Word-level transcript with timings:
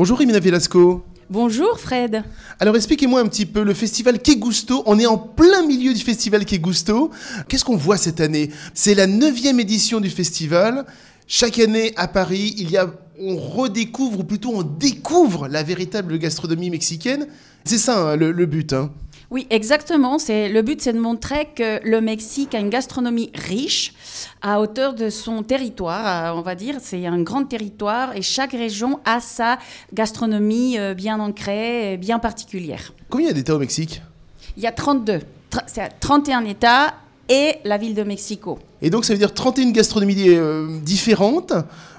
Bonjour 0.00 0.16
Rimina 0.16 0.40
Velasco. 0.40 1.04
Bonjour 1.28 1.78
Fred. 1.78 2.24
Alors 2.58 2.74
expliquez-moi 2.74 3.20
un 3.20 3.26
petit 3.26 3.44
peu 3.44 3.62
le 3.62 3.74
festival 3.74 4.22
Que 4.22 4.32
Gusto. 4.32 4.82
On 4.86 4.98
est 4.98 5.04
en 5.04 5.18
plein 5.18 5.62
milieu 5.66 5.92
du 5.92 6.00
festival 6.00 6.46
Que 6.46 6.56
Gusto. 6.56 7.10
Qu'est-ce 7.48 7.66
qu'on 7.66 7.76
voit 7.76 7.98
cette 7.98 8.22
année? 8.22 8.48
C'est 8.72 8.94
la 8.94 9.06
neuvième 9.06 9.60
édition 9.60 10.00
du 10.00 10.08
festival. 10.08 10.86
Chaque 11.26 11.58
année 11.58 11.92
à 11.96 12.08
Paris, 12.08 12.54
il 12.56 12.70
y 12.70 12.78
a, 12.78 12.90
on 13.20 13.36
redécouvre, 13.36 14.20
ou 14.20 14.24
plutôt 14.24 14.52
on 14.54 14.62
découvre 14.62 15.48
la 15.48 15.62
véritable 15.62 16.18
gastronomie 16.18 16.70
mexicaine. 16.70 17.26
C'est 17.64 17.76
ça 17.76 18.12
hein, 18.12 18.16
le, 18.16 18.46
but. 18.46 18.72
Hein. 18.72 18.90
Oui, 19.30 19.46
exactement. 19.50 20.18
C'est 20.18 20.48
le 20.48 20.62
but, 20.62 20.82
c'est 20.82 20.92
de 20.92 20.98
montrer 20.98 21.48
que 21.54 21.80
le 21.86 22.00
Mexique 22.00 22.52
a 22.52 22.58
une 22.58 22.68
gastronomie 22.68 23.30
riche 23.34 23.94
à 24.42 24.60
hauteur 24.60 24.92
de 24.94 25.08
son 25.08 25.44
territoire, 25.44 26.36
on 26.36 26.40
va 26.40 26.56
dire. 26.56 26.76
C'est 26.80 27.06
un 27.06 27.22
grand 27.22 27.44
territoire 27.44 28.16
et 28.16 28.22
chaque 28.22 28.52
région 28.52 28.98
a 29.04 29.20
sa 29.20 29.60
gastronomie 29.94 30.78
euh, 30.78 30.94
bien 30.94 31.20
ancrée, 31.20 31.96
bien 31.96 32.18
particulière. 32.18 32.92
Combien 33.08 33.26
il 33.26 33.28
y 33.28 33.30
a 33.30 33.34
d'États 33.34 33.54
au 33.54 33.60
Mexique? 33.60 34.02
Il 34.56 34.64
y 34.64 34.66
a 34.66 34.72
32. 34.72 35.20
C'est 35.68 35.88
31 36.00 36.44
États 36.46 36.94
et 37.28 37.54
la 37.64 37.78
ville 37.78 37.94
de 37.94 38.02
Mexico. 38.02 38.58
Et 38.82 38.90
donc 38.90 39.04
ça 39.04 39.12
veut 39.12 39.18
dire 39.18 39.32
31 39.32 39.70
gastronomies 39.70 40.30
euh, 40.30 40.80
différentes. 40.80 41.52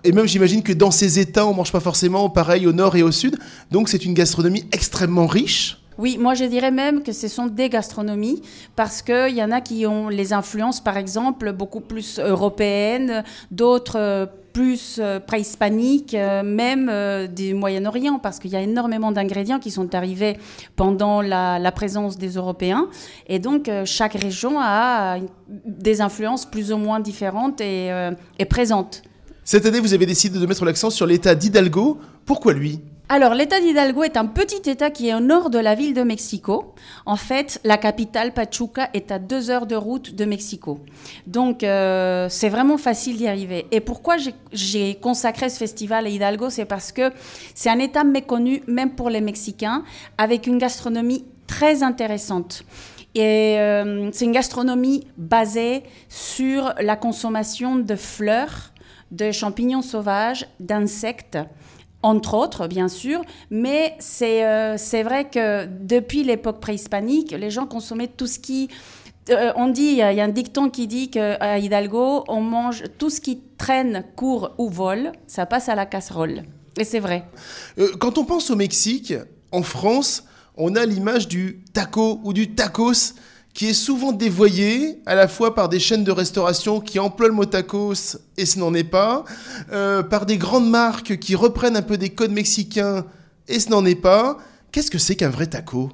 Et 0.03 0.11
même 0.11 0.27
j'imagine 0.27 0.63
que 0.63 0.73
dans 0.73 0.91
ces 0.91 1.19
États, 1.19 1.45
on 1.45 1.51
ne 1.51 1.55
mange 1.55 1.71
pas 1.71 1.79
forcément 1.79 2.29
pareil 2.29 2.67
au 2.67 2.73
nord 2.73 2.97
et 2.97 3.03
au 3.03 3.11
sud. 3.11 3.37
Donc 3.71 3.87
c'est 3.87 4.03
une 4.03 4.13
gastronomie 4.13 4.65
extrêmement 4.73 5.27
riche. 5.27 5.80
Oui, 6.01 6.17
moi 6.17 6.33
je 6.33 6.45
dirais 6.45 6.71
même 6.71 7.03
que 7.03 7.11
ce 7.11 7.27
sont 7.27 7.45
des 7.45 7.69
gastronomies 7.69 8.41
parce 8.75 9.03
qu'il 9.03 9.35
y 9.35 9.43
en 9.43 9.51
a 9.51 9.61
qui 9.61 9.85
ont 9.85 10.09
les 10.09 10.33
influences, 10.33 10.81
par 10.81 10.97
exemple, 10.97 11.51
beaucoup 11.51 11.79
plus 11.79 12.17
européennes, 12.17 13.23
d'autres 13.51 13.99
euh, 13.99 14.25
plus 14.51 14.97
euh, 14.99 15.19
préhispaniques, 15.19 16.15
euh, 16.15 16.41
même 16.41 16.91
du 17.27 17.53
Moyen-Orient, 17.53 18.17
parce 18.17 18.39
qu'il 18.39 18.49
y 18.49 18.55
a 18.55 18.61
énormément 18.61 19.11
d'ingrédients 19.11 19.59
qui 19.59 19.69
sont 19.69 19.93
arrivés 19.93 20.39
pendant 20.75 21.21
la, 21.21 21.71
présence 21.71 22.17
des 22.17 22.29
Européens. 22.29 22.87
Et 23.27 23.37
donc, 23.37 23.69
chaque 23.85 24.13
région 24.13 24.59
a 24.59 25.19
des 25.47 26.01
influences 26.01 26.45
plus 26.45 26.73
ou 26.73 26.77
moins 26.77 26.99
différentes 26.99 27.61
et, 27.61 27.91
et 28.39 28.45
présentes. 28.45 29.03
Cette 29.43 29.67
année, 29.67 29.79
vous 29.79 29.93
avez 29.93 30.07
décidé 30.07 30.39
de 30.39 30.45
mettre 30.47 30.65
l'accent 30.65 30.89
sur 30.89 31.05
l'état 31.05 31.35
d'Hidalgo. 31.35 31.99
Pourquoi 32.25 32.53
lui? 32.53 32.81
Alors, 33.13 33.33
l'État 33.33 33.59
d'Hidalgo 33.59 34.03
est 34.03 34.15
un 34.15 34.25
petit 34.25 34.69
État 34.69 34.89
qui 34.89 35.09
est 35.09 35.13
au 35.13 35.19
nord 35.19 35.49
de 35.49 35.59
la 35.59 35.75
ville 35.75 35.93
de 35.93 36.01
Mexico. 36.01 36.73
En 37.05 37.17
fait, 37.17 37.59
la 37.65 37.75
capitale, 37.75 38.33
Pachuca, 38.33 38.89
est 38.93 39.11
à 39.11 39.19
deux 39.19 39.49
heures 39.49 39.65
de 39.65 39.75
route 39.75 40.15
de 40.15 40.23
Mexico. 40.23 40.79
Donc, 41.27 41.61
euh, 41.61 42.29
c'est 42.29 42.47
vraiment 42.47 42.77
facile 42.77 43.17
d'y 43.17 43.27
arriver. 43.27 43.65
Et 43.71 43.81
pourquoi 43.81 44.15
j'ai 44.53 44.95
consacré 44.95 45.49
ce 45.49 45.57
festival 45.57 46.05
à 46.05 46.09
Hidalgo 46.09 46.49
C'est 46.49 46.63
parce 46.63 46.93
que 46.93 47.11
c'est 47.53 47.69
un 47.69 47.79
État 47.79 48.05
méconnu, 48.05 48.63
même 48.67 48.91
pour 48.91 49.09
les 49.09 49.19
Mexicains, 49.19 49.83
avec 50.17 50.47
une 50.47 50.57
gastronomie 50.57 51.25
très 51.47 51.83
intéressante. 51.83 52.63
Et 53.13 53.59
euh, 53.59 54.09
c'est 54.13 54.23
une 54.23 54.31
gastronomie 54.31 55.05
basée 55.17 55.83
sur 56.07 56.73
la 56.79 56.95
consommation 56.95 57.75
de 57.75 57.95
fleurs, 57.97 58.71
de 59.11 59.33
champignons 59.33 59.81
sauvages, 59.81 60.47
d'insectes 60.61 61.37
entre 62.03 62.33
autres, 62.33 62.67
bien 62.67 62.87
sûr, 62.87 63.21
mais 63.49 63.97
euh, 64.21 64.75
c'est 64.77 65.03
vrai 65.03 65.29
que 65.29 65.65
depuis 65.65 66.23
l'époque 66.23 66.59
préhispanique, 66.59 67.31
les 67.31 67.49
gens 67.49 67.65
consommaient 67.65 68.07
tout 68.07 68.27
ce 68.27 68.39
qui... 68.39 68.69
Euh, 69.29 69.51
on 69.55 69.67
dit, 69.67 69.83
il 69.83 69.97
y, 69.97 70.01
a 70.01 70.23
un 70.23 70.29
dicton 70.29 70.69
qui 70.69 70.87
dit 70.87 71.11
qu'à 71.11 71.59
Hidalgo, 71.59 72.23
on 72.27 72.41
mange 72.41 72.83
tout 72.97 73.11
ce 73.11 73.21
qui 73.21 73.39
traîne, 73.57 74.03
court 74.15 74.51
ou 74.57 74.67
vole, 74.67 75.11
ça 75.27 75.45
passe 75.45 75.69
à 75.69 75.75
la 75.75 75.85
casserole. 75.85 76.43
Et 76.79 76.83
c'est 76.83 76.99
vrai. 76.99 77.25
Euh, 77.77 77.89
quand 77.99 78.17
on 78.17 78.25
pense 78.25 78.49
au 78.49 78.55
Mexique, 78.55 79.13
en 79.51 79.61
France, 79.61 80.23
on 80.57 80.75
a 80.75 80.85
l'image 80.85 81.27
du 81.27 81.63
taco 81.73 82.19
ou 82.23 82.33
du 82.33 82.55
tacos 82.55 83.13
qui 83.53 83.69
est 83.69 83.73
souvent 83.73 84.11
dévoyé 84.11 84.99
à 85.05 85.15
la 85.15 85.27
fois 85.27 85.53
par 85.55 85.69
des 85.69 85.79
chaînes 85.79 86.03
de 86.03 86.11
restauration 86.11 86.79
qui 86.79 86.99
emploient 86.99 87.27
le 87.27 87.33
mot 87.33 87.45
tacos 87.45 88.17
et 88.37 88.45
ce 88.45 88.59
n'en 88.59 88.73
est 88.73 88.83
pas, 88.85 89.25
euh, 89.71 90.03
par 90.03 90.25
des 90.25 90.37
grandes 90.37 90.69
marques 90.69 91.17
qui 91.17 91.35
reprennent 91.35 91.75
un 91.75 91.81
peu 91.81 91.97
des 91.97 92.09
codes 92.09 92.31
mexicains 92.31 93.05
et 93.47 93.59
ce 93.59 93.69
n'en 93.69 93.85
est 93.85 93.95
pas. 93.95 94.37
Qu'est-ce 94.71 94.89
que 94.89 94.97
c'est 94.97 95.15
qu'un 95.15 95.29
vrai 95.29 95.47
taco? 95.47 95.91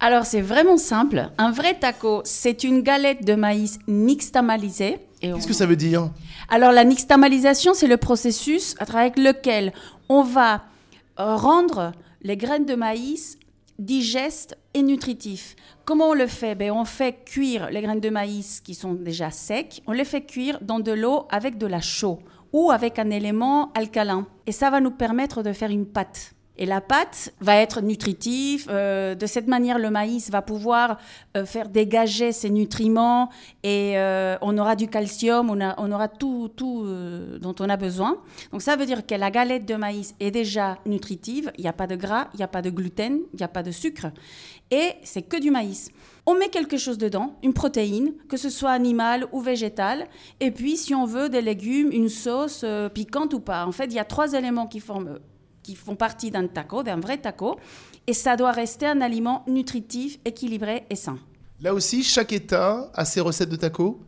Alors 0.00 0.24
c'est 0.26 0.40
vraiment 0.40 0.76
simple. 0.76 1.30
Un 1.38 1.50
vrai 1.50 1.78
taco, 1.78 2.22
c'est 2.24 2.64
une 2.64 2.82
galette 2.82 3.24
de 3.24 3.34
maïs 3.34 3.78
nixtamalisée. 3.88 4.98
Qu'est-ce 5.20 5.46
que 5.46 5.54
ça 5.54 5.66
veut 5.66 5.76
dire? 5.76 6.10
Alors 6.48 6.72
la 6.72 6.84
nixtamalisation, 6.84 7.74
c'est 7.74 7.86
le 7.86 7.96
processus 7.96 8.74
à 8.78 8.86
travers 8.86 9.12
lequel 9.16 9.72
on 10.08 10.22
va 10.22 10.62
rendre 11.16 11.92
les 12.22 12.36
graines 12.36 12.66
de 12.66 12.74
maïs 12.74 13.38
digeste 13.78 14.56
et 14.74 14.82
nutritif. 14.82 15.56
Comment 15.84 16.10
on 16.10 16.14
le 16.14 16.26
fait? 16.26 16.54
Ben, 16.54 16.70
On 16.70 16.84
fait 16.84 17.24
cuire 17.24 17.70
les 17.70 17.82
graines 17.82 18.00
de 18.00 18.10
maïs 18.10 18.60
qui 18.60 18.74
sont 18.74 18.94
déjà 18.94 19.30
secs, 19.30 19.82
on 19.86 19.92
les 19.92 20.04
fait 20.04 20.22
cuire 20.22 20.58
dans 20.62 20.80
de 20.80 20.92
l'eau 20.92 21.26
avec 21.30 21.58
de 21.58 21.66
la 21.66 21.80
chaux 21.80 22.20
ou 22.52 22.70
avec 22.70 22.98
un 22.98 23.10
élément 23.10 23.72
alcalin. 23.74 24.26
Et 24.46 24.52
ça 24.52 24.70
va 24.70 24.80
nous 24.80 24.90
permettre 24.90 25.42
de 25.42 25.52
faire 25.52 25.70
une 25.70 25.86
pâte. 25.86 26.35
Et 26.58 26.66
la 26.66 26.80
pâte 26.80 27.34
va 27.40 27.56
être 27.56 27.82
nutritive. 27.82 28.66
Euh, 28.70 29.14
de 29.14 29.26
cette 29.26 29.46
manière, 29.46 29.78
le 29.78 29.90
maïs 29.90 30.30
va 30.30 30.40
pouvoir 30.42 30.98
euh, 31.36 31.44
faire 31.44 31.68
dégager 31.68 32.32
ses 32.32 32.50
nutriments 32.50 33.28
et 33.62 33.98
euh, 33.98 34.38
on 34.40 34.56
aura 34.56 34.74
du 34.74 34.88
calcium, 34.88 35.50
on, 35.50 35.92
aura 35.92 36.08
tout, 36.08 36.50
tout 36.54 36.86
dont 37.40 37.54
on 37.60 37.68
a 37.68 37.76
besoin. 37.76 38.18
Donc 38.52 38.62
ça 38.62 38.76
veut 38.76 38.86
dire 38.86 39.06
que 39.06 39.14
la 39.14 39.30
galette 39.30 39.66
de 39.66 39.74
maïs 39.74 40.14
est 40.18 40.30
déjà 40.30 40.78
nutritive. 40.86 41.52
Il 41.58 41.62
n'y 41.62 41.68
a 41.68 41.72
pas 41.72 41.86
de 41.86 41.96
gras, 41.96 42.28
il 42.34 42.38
n'y 42.38 42.44
a 42.44 42.48
pas 42.48 42.62
de 42.62 42.70
gluten, 42.70 43.20
il 43.32 43.36
n'y 43.36 43.44
a 43.44 43.48
pas 43.48 43.62
de 43.62 43.70
sucre. 43.70 44.06
Et 44.70 44.94
c'est 45.02 45.22
que 45.22 45.40
du 45.40 45.50
maïs. 45.50 45.90
On 46.24 46.34
met 46.34 46.48
quelque 46.48 46.76
chose 46.76 46.98
dedans, 46.98 47.36
une 47.44 47.52
protéine, 47.52 48.12
que 48.28 48.36
ce 48.36 48.50
soit 48.50 48.70
animale 48.70 49.26
ou 49.30 49.40
végétale. 49.40 50.08
Et 50.40 50.50
puis, 50.50 50.76
si 50.76 50.92
on 50.92 51.06
veut 51.06 51.28
des 51.28 51.40
légumes, 51.40 51.92
une 51.92 52.08
sauce 52.08 52.64
piquante 52.92 53.32
ou 53.32 53.40
pas. 53.40 53.64
En 53.64 53.70
fait, 53.70 53.84
il 53.86 53.92
y 53.92 54.00
a 54.00 54.04
trois 54.04 54.32
éléments 54.32 54.66
qui 54.66 54.80
forment 54.80 55.20
qui 55.66 55.74
font 55.74 55.96
partie 55.96 56.30
d'un 56.30 56.46
taco, 56.46 56.84
d'un 56.84 57.00
vrai 57.00 57.18
taco, 57.18 57.58
et 58.06 58.12
ça 58.12 58.36
doit 58.36 58.52
rester 58.52 58.86
un 58.86 59.00
aliment 59.00 59.42
nutritif, 59.48 60.20
équilibré 60.24 60.84
et 60.90 60.94
sain. 60.94 61.18
Là 61.60 61.74
aussi, 61.74 62.04
chaque 62.04 62.32
État 62.32 62.88
a 62.94 63.04
ses 63.04 63.20
recettes 63.20 63.48
de 63.48 63.56
taco 63.56 64.00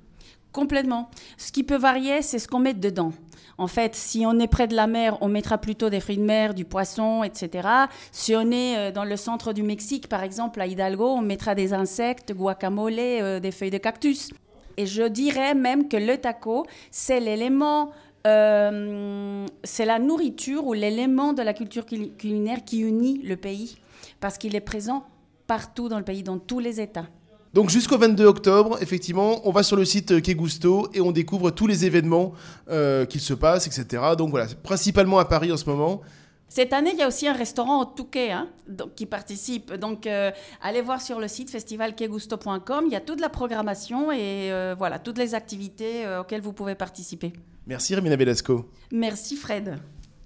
Complètement. 0.53 1.11
Ce 1.37 1.51
qui 1.51 1.65
peut 1.65 1.77
varier, 1.77 2.23
c'est 2.23 2.39
ce 2.39 2.47
qu'on 2.47 2.61
met 2.61 2.75
dedans. 2.75 3.13
En 3.59 3.67
fait, 3.67 3.97
si 3.97 4.25
on 4.25 4.39
est 4.39 4.47
près 4.47 4.69
de 4.69 4.77
la 4.77 4.87
mer, 4.87 5.19
on 5.21 5.27
mettra 5.27 5.59
plutôt 5.59 5.91
des 5.91 5.99
fruits 5.99 6.17
de 6.17 6.23
mer, 6.23 6.55
du 6.55 6.65
poisson, 6.65 7.25
etc. 7.25 7.69
Si 8.13 8.37
on 8.37 8.53
est 8.53 8.79
euh, 8.79 8.93
dans 8.93 9.05
le 9.05 9.17
centre 9.17 9.53
du 9.53 9.65
Mexique, 9.65 10.09
par 10.09 10.23
exemple, 10.23 10.61
à 10.61 10.67
Hidalgo, 10.69 11.09
on 11.09 11.23
mettra 11.23 11.57
des 11.57 11.73
insectes, 11.75 12.33
guacamole, 12.33 12.95
euh, 12.99 13.41
des 13.41 13.51
feuilles 13.51 13.73
de 13.73 13.79
cactus. 13.79 14.31
Et 14.77 14.87
je 14.87 15.03
dirais 15.03 15.55
même 15.55 15.89
que 15.89 15.97
le 15.97 16.19
taco, 16.19 16.67
c'est 16.93 17.19
l'élément 17.19 17.91
euh, 18.27 19.38
c'est 19.65 19.85
la 19.85 19.99
nourriture 19.99 20.67
ou 20.67 20.73
l'élément 20.73 21.33
de 21.33 21.43
la 21.43 21.55
culture 21.55 21.85
culinaire 21.87 22.65
qui 22.65 22.81
unit 22.81 23.21
le 23.23 23.37
pays, 23.37 23.77
parce 24.21 24.39
qu'il 24.39 24.55
est 24.57 24.61
présent 24.61 25.07
partout 25.47 25.89
dans 25.89 25.99
le 25.99 26.05
pays, 26.05 26.23
dans 26.23 26.39
tous 26.39 26.59
les 26.61 26.81
États. 26.81 27.07
Donc 27.55 27.71
jusqu'au 27.71 27.97
22 27.97 28.27
octobre, 28.27 28.79
effectivement, 28.83 29.41
on 29.49 29.53
va 29.53 29.63
sur 29.63 29.77
le 29.77 29.85
site 29.85 30.21
Kegusto 30.21 30.89
et 30.93 31.01
on 31.01 31.13
découvre 31.13 31.51
tous 31.51 31.67
les 31.67 31.87
événements 31.87 32.33
euh, 32.71 33.07
qu'il 33.07 33.23
se 33.23 33.33
passe, 33.33 33.67
etc. 33.67 34.03
Donc 34.17 34.31
voilà, 34.31 34.47
principalement 34.63 35.19
à 35.19 35.25
Paris 35.25 35.51
en 35.51 35.57
ce 35.57 35.69
moment. 35.69 36.03
Cette 36.49 36.73
année, 36.73 36.91
il 36.93 36.99
y 36.99 37.03
a 37.03 37.09
aussi 37.09 37.29
un 37.29 37.33
restaurant 37.33 37.83
au 37.83 37.85
Touquet 37.85 38.31
hein, 38.31 38.49
qui 38.97 39.07
participe. 39.07 39.75
Donc, 39.75 40.07
euh, 40.07 40.31
allez 40.63 40.81
voir 40.81 41.03
sur 41.03 41.21
le 41.21 41.29
site 41.29 41.51
festivalkegusto.com. 41.51 42.85
Il 42.87 42.93
y 42.93 42.97
a 42.97 43.01
toute 43.01 43.21
la 43.21 43.29
programmation 43.29 44.11
et 44.13 44.51
voilà 44.77 44.99
toutes 44.99 45.19
les 45.19 45.35
activités 45.35 46.05
auxquelles 46.21 46.41
vous 46.41 46.53
pouvez 46.53 46.75
participer. 46.75 47.33
Merci 47.67 47.95
Remina 47.95 48.17
Velasco. 48.17 48.71
Merci 48.91 49.37
Fred. 49.37 49.79